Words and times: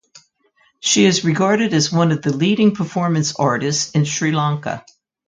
She 0.79 1.05
is 1.05 1.23
regarded 1.23 1.75
as 1.75 1.91
one 1.91 2.11
of 2.11 2.23
the 2.23 2.35
leading 2.35 2.73
performance 2.73 3.35
artists 3.35 3.91
in 3.91 4.03
Sri 4.03 4.31
Lanka. 4.31 4.83